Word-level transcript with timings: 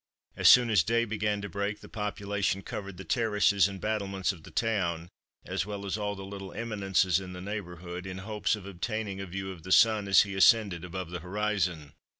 As 0.35 0.49
soon 0.49 0.71
as 0.71 0.81
day 0.81 1.05
began 1.05 1.41
to 1.43 1.47
break 1.49 1.79
the 1.81 1.87
population 1.87 2.63
covered 2.63 2.97
the 2.97 3.03
terraces 3.03 3.67
and 3.67 3.79
battlements 3.79 4.31
of 4.31 4.41
the 4.41 4.49
town, 4.49 5.09
as 5.45 5.63
well 5.67 5.85
as 5.85 5.95
all 5.95 6.15
the 6.15 6.25
little 6.25 6.51
eminences 6.53 7.19
in 7.19 7.33
the 7.33 7.39
neighbourhood, 7.39 8.07
in 8.07 8.17
hopes 8.17 8.55
of 8.55 8.65
obtaining 8.65 9.21
a 9.21 9.27
view 9.27 9.51
of 9.51 9.61
the 9.61 9.71
Sun 9.71 10.07
as 10.07 10.23
he 10.23 10.33
ascended 10.33 10.83
above 10.83 11.11
the 11.11 11.19
horizon. 11.19 11.93